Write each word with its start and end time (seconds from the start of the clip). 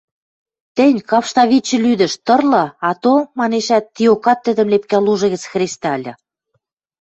–Тӹнь, 0.75 0.99
кавштавичӹ 1.09 1.77
лӱдӹш, 1.83 2.13
тырлы, 2.25 2.63
ато!..– 2.89 3.15
манешӓт, 3.39 3.85
тиокат 3.95 4.39
тӹдӹм 4.45 4.67
лепкӓ 4.73 4.97
лужы 5.05 5.27
гӹц 5.33 5.43
хрестӓ 5.51 5.89
ыльы 5.97 6.13